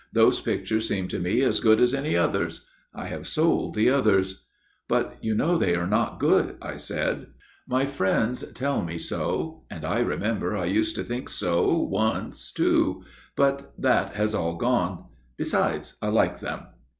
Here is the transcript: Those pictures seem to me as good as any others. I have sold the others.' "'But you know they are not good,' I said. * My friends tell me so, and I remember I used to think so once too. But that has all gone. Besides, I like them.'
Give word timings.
Those 0.11 0.41
pictures 0.41 0.87
seem 0.87 1.07
to 1.09 1.19
me 1.19 1.41
as 1.43 1.59
good 1.59 1.79
as 1.79 1.93
any 1.93 2.17
others. 2.17 2.65
I 2.91 3.05
have 3.05 3.27
sold 3.27 3.75
the 3.75 3.91
others.' 3.91 4.43
"'But 4.89 5.13
you 5.21 5.35
know 5.35 5.59
they 5.59 5.75
are 5.75 5.85
not 5.85 6.19
good,' 6.19 6.57
I 6.59 6.77
said. 6.77 7.27
* 7.49 7.67
My 7.77 7.85
friends 7.85 8.43
tell 8.53 8.81
me 8.83 8.97
so, 8.97 9.61
and 9.69 9.85
I 9.85 9.99
remember 9.99 10.57
I 10.57 10.65
used 10.65 10.95
to 10.95 11.03
think 11.03 11.29
so 11.29 11.77
once 11.83 12.51
too. 12.51 13.03
But 13.35 13.75
that 13.77 14.15
has 14.15 14.33
all 14.33 14.55
gone. 14.55 15.05
Besides, 15.37 15.97
I 16.01 16.07
like 16.07 16.39
them.' 16.39 16.61